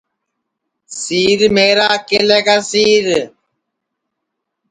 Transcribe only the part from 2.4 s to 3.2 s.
کا سِیر